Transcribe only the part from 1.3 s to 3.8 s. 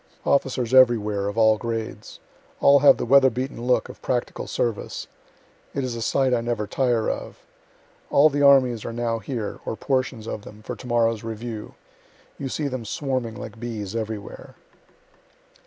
all grades. All have the weatherbeaten